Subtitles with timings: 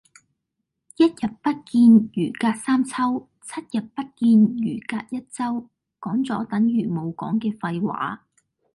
[0.97, 1.13] 一日
[1.43, 8.25] 不見如隔三秋，七日不見如隔一周，講咗等如冇講嘅廢話